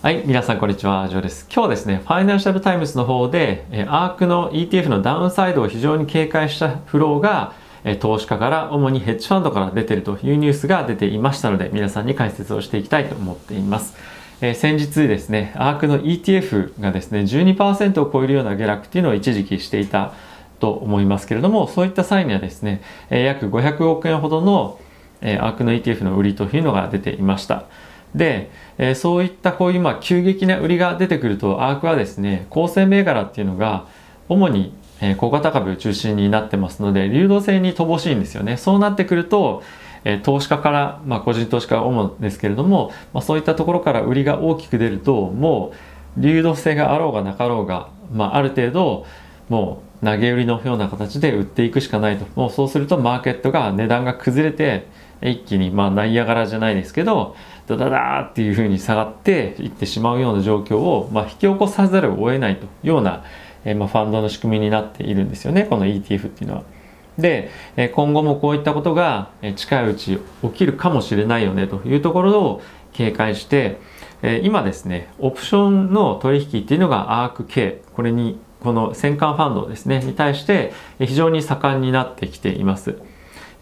[0.00, 1.48] はい、皆さんこんにちは、ジョーです。
[1.52, 7.52] 今日はですね、ファイナンシャルタイムズの方で、アークの ETF のダウンサイドを非常に警戒したフローが、
[7.98, 13.96] 投資家から主にヘッジファンドから出てるというニュースが出ていましたので、皆さんに解説をしていきたいと思っています。
[14.40, 20.12] えー、先日ですね、アークの ETF がですね、12%を超えるような下落っていうのを一時期していた
[20.60, 24.78] と思いますけれども、そういった際にはですね、え約500億円ほどの、
[25.22, 27.64] えアークの ETF の売りというのが出ていました。
[28.14, 33.86] で、えー、そういったこういうまあ急激な売りが出てくるとアークはですね構成銘柄っていうのが
[34.28, 38.56] 主に、えー、小型株中心になってますので流動性に乏しいんですよね。
[38.56, 39.62] そうなってくると、
[40.04, 45.72] えー、投資家から、まあ、個人投資家は主ですけれども、まあ、そういったところから売りが大きく出るとも
[46.18, 49.06] う流動性があろうがなかろうが、まあ、ある程度
[49.48, 52.26] もう投げ売りのような形で売っていくしかないと。
[52.36, 54.86] もうそうするとマーケットが値段が崩れて
[55.22, 57.34] 一気にまあナイアガラじゃないですけど
[57.66, 63.24] ダダダーっていう風に下がっていってしまうような状況を、まあ、引き起こさざるを得ないというような、
[63.64, 65.64] え、まあ、ファンドの仕組みになっているんですよね。
[65.64, 66.62] この ETF っていうのは。
[67.18, 67.50] で
[67.94, 73.78] 今後もこういったことが近いうち起きるかもしれないよねというところを警戒して
[74.44, 82.98] 今ですねオプションの取引っていうのがアーク K これにこの戦艦ファンドですねに対して非常に盛んになってきています。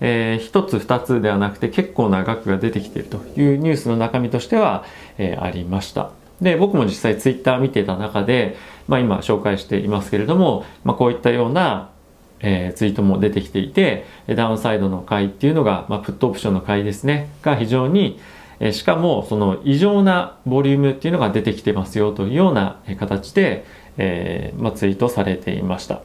[0.00, 4.84] えー、1つ2つではなくて結構な額が出てきているというニュースの中身としては、
[5.16, 6.10] えー、ありました。
[6.40, 8.56] で僕も実際ツイッター見てた中で、
[8.88, 11.90] まあ、今紹介していますけれども、まあ、こういったような、
[12.40, 18.20] えー、ツイートも出てきていてダウンサイドの買いっていうのが、まあ、プットオプションの買いですねが非常に
[18.60, 23.64] えしかもその異常なボリュームっていうのが出てきてますよというような形で、
[23.98, 26.02] えーまあ、ツイートされていました。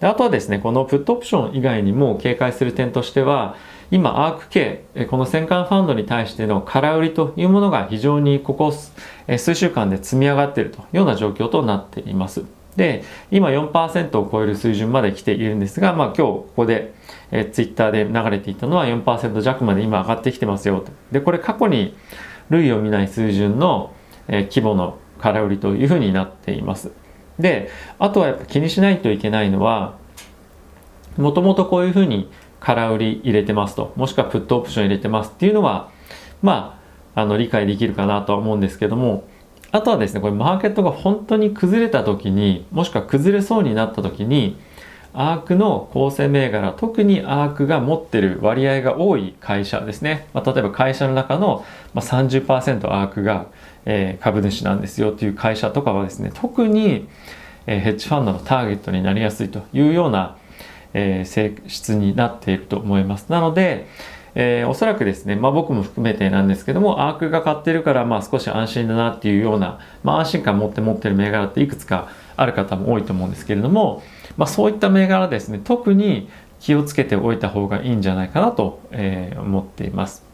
[0.00, 3.56] であとはですね、このプットオプション以外にも警戒する点としては、
[3.92, 12.42] 今、アーク系、この戦艦ファンドに対しての空売りというものが非常にここ数週間で積み上がっているというような状況となっています。
[12.74, 16.94] で、今4%を超える水準まで来ているんですが、まあ今日ここで、
[17.30, 20.90] えツイッターで流れていたのは4%弱まで今上がってきてますよと。
[21.12, 21.94] で、これ過去に
[22.50, 23.92] 類を見ない水準の、
[24.26, 26.90] え規模の空売りというふうになっています。
[27.42, 29.98] であとはやっぱ気にしないといけないのは
[31.18, 32.30] もともとこういうふうに
[32.60, 35.90] 空売り入れてますともしくはプットオプション入れてますっていうのは
[36.40, 36.78] ま
[37.14, 39.24] ああの理解できるかなとは思うんですけども
[39.72, 44.56] あとはですねこれマーケットが本当に崩れた時にもしくは崩れそうになった時に
[45.14, 51.64] アークの構成銘柄特にアークが持ってる割合が多い会社ですね、まあ、例えば会社の中の
[51.94, 53.46] 30%アークが
[53.84, 57.08] えー、株主なんですよという会社とかはですね特に、
[57.66, 60.36] えー、ヘッジファンドのターゲットになりやすいというような、
[60.94, 63.86] えー、性質になっていると思いますなので、
[64.34, 74.02] えー、おそらくですね、まあ、僕も含めてなんですけどもアークが買ってるから、まあ、少し安心だなっていうような、まあ、安心感持って持ってる銘柄っていくつかある方も多いと思うんですけれども、
[74.36, 76.28] まあ、そういった銘柄ですね特に
[76.60, 80.31] 気をつけておいた方がいいんじゃないかなと、えー、思っています。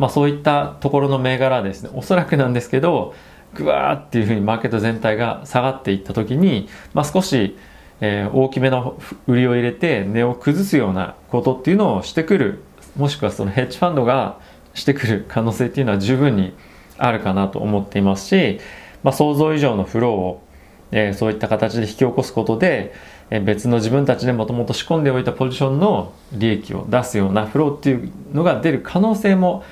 [0.00, 3.14] まあ、そういったところの銘柄はですねおそらくなんですけど
[3.54, 7.54] グワーっていうふうにマーケット全体が下がっていった時に、まあ、少し、
[8.00, 12.62] えー、大きめの売りを入れて値を崩すようなことっていうのをしてくる
[12.96, 14.40] もしくはそのヘッジファンドが
[14.72, 16.54] してくる可能性っていうのは十分に
[16.96, 18.58] あるかなと思っていますし、
[19.02, 20.42] まあ、想像以上のフローを、
[20.92, 22.94] えー、そういった形で引き起こすことで、
[23.30, 29.64] え、別の自分たちでもともと仕込んでおいたポジションの利益を出すようなフローっていうのが出る可能性も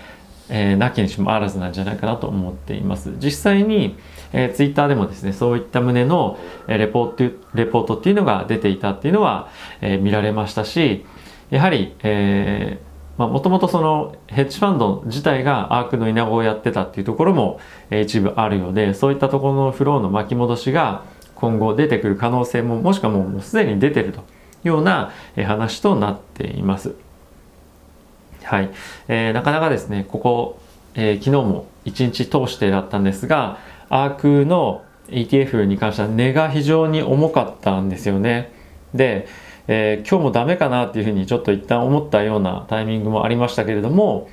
[0.50, 3.14] えー、なきにしもあらずなんじゃないかなと思っています。
[3.18, 3.96] 実際に、
[4.32, 9.48] えー、ツイッターでもですね、そういった旨の、えー、レポート、レポートっていうのが出ていたっていうのは、
[9.80, 11.04] えー、見られましたし、
[11.50, 17.60] やはり、えー、まあ、もともとそのヘッジファンド自体がアークの稲子をやってたっていうところも、
[17.90, 21.04] えー、一部あるようで、そういったところのフローの巻き戻しが
[21.34, 24.22] 今後出てくる可能性も、もしくはもうすでに出てるとい
[24.64, 26.94] うような、話となっています。
[28.48, 28.70] はい。
[29.08, 30.58] えー、なかなかですね、ここ、
[30.94, 33.58] えー、昨日も一日通してだったんですが、
[33.90, 38.50] アークの ETF に関しては値が非常に重かったんですよね。
[38.94, 39.28] で、
[39.66, 44.30] えー、今日もダメかなっていうふうにちょっと一旦思ったようなタイミングもありましたけれども、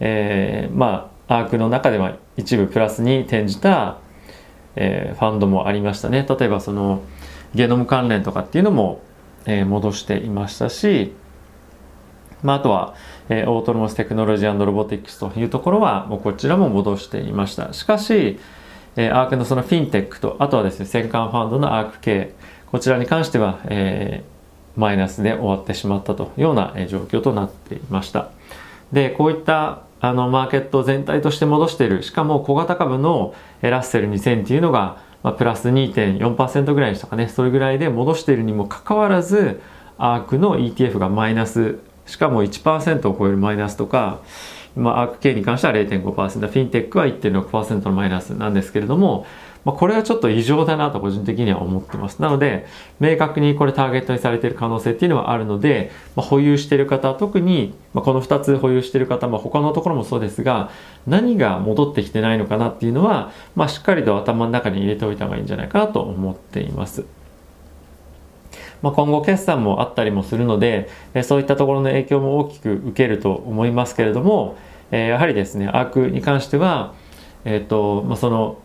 [0.00, 3.98] えー、まあ、アークの中では一部プラスに転じた、
[4.76, 6.26] えー、ファンドもありましたね。
[6.26, 7.02] 例えばその
[7.54, 9.02] ゲノム関連とかっていうのも、
[9.44, 11.12] え、戻していましたし、
[12.42, 12.94] まあ、あとは、
[13.28, 17.72] えー、 Autonomous Technology Robotics というところは、もうこちらも戻していました。
[17.72, 18.38] しかし、
[18.96, 22.34] えー、アークのそのフィンテックと、あとはですね、旗艦ファンドのアーク K、
[22.70, 28.30] こちらに関しては、えー、マイナスで終わってしまったというような、えー、状況となっていました。
[28.92, 39.60] で、こういった、あのマーケット全体として戻しているしかも小型株のラッセル2000っていうのが、まあ、プラス2.4%ぐらいでしたかねそれぐらいで戻しているにもかかわらず
[39.98, 44.20] アークの ETF がマイナスしかも1%を超えるマイナスとか、
[44.74, 49.26] まあ、アーク系に関しては0.5%フィンテックは1.6%のマイナスなんですけれども
[49.68, 52.22] まあ、これはちょっと異常だなと個人的には思ってます。
[52.22, 52.66] なので、
[53.00, 60.70] 明確にこれターゲットにされている可能性っていうのはあるので、まあ、保有している方、特に、まあ、この2つ保有している方、まあ、他のところもそうですが、
[61.06, 67.04] 何が戻ってきてないのかなっていうのは、まあ、しっかりと頭の中に入れておいた方がいいんじゃないかなと思っています。
[68.82, 70.88] まあ、今後決算もあったりもするので、
[71.22, 74.56] そういったところの影響も大きく受けると思いますけれども、
[74.90, 76.94] えやはりですね、アークに関しては、
[77.44, 78.58] えっ、ー、と、まあ、その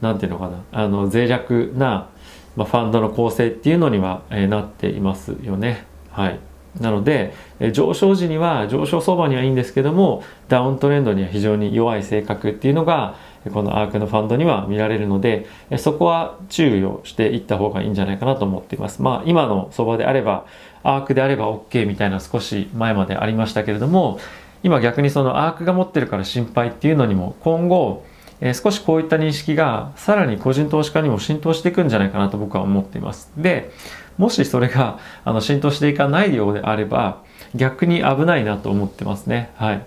[0.00, 2.08] なんていうのかなあの脆弱な、
[2.54, 5.86] まあ、ファンドの構成っていうのには、えー、なっていますよね。
[6.10, 6.40] はい、
[6.80, 13.16] なので、え、上昇時には上昇相場にはいいんですけどもダウントレンドには非常に弱い性格っていうのが
[13.52, 15.46] このアークのファンドには見られるので、
[15.78, 19.02] そこは注意をしていった方がいいんじゃないかなと思っています。
[19.02, 20.46] まあ今の相場であれば
[20.82, 24.20] アークであれば OK みたいな少し前までありましたけれども
[24.62, 28.04] 今逆にそのアークが持ってるから心配っていうのにも今後
[28.40, 33.30] え、少しこういった認識がさらに個人投資家にも浸透していくんじゃないかなと僕は思っています。
[33.36, 33.70] で、
[34.18, 37.22] もしそれがあの浸透していかないようであれば
[37.54, 39.50] 逆に危ないなと思ってますね。
[39.56, 39.86] はい。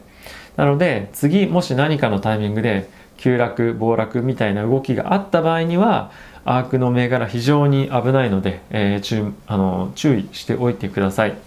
[0.55, 6.11] なので次もし何かのタイミングで急落、暴落みたいな動きがあった場合には
[6.45, 11.37] アークの銘柄非常に危ないので、えー、注あの注意しておいてください。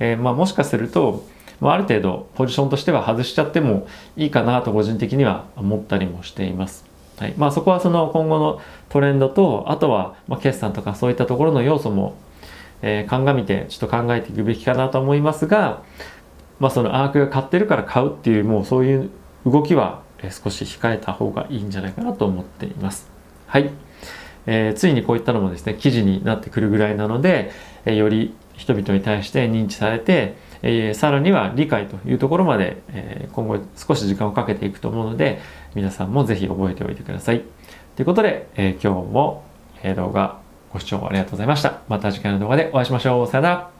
[0.00, 1.24] えー、まあ、もしかすると
[1.60, 6.87] まあ、ある程度ポジションとしては外しちゃってもいいかなと個人的には思ったりもしています。
[7.18, 12.16] はいまあ、そこはその今後のトレンドとあとはま決算とかそういったところの要素も、
[12.80, 15.82] えー、鑑みてちょっと考えていくべきかなと思いますが、
[16.60, 19.10] まあ、そのアークが買ってるから買うっていうもうそういう
[19.44, 23.10] 動きは少し控えた方がいいんじゃないかなと思っています。
[23.46, 23.70] はい、
[24.46, 27.50] えー、ついにこういったのもですね記事になってくるぐらいなので、
[27.84, 35.40] えー、より人々に対して認知されてえー、さらには理解というところまで、えー、今後少し時間をかけていくと思うので
[35.74, 37.42] 皆さんもぜひ覚えておいてください。
[37.96, 39.44] ということで、えー、今日も
[39.96, 40.38] 動画
[40.72, 41.80] ご視聴ありがとうございました。
[41.88, 43.26] また次回の動画でお会いしましょう。
[43.26, 43.77] さよなら。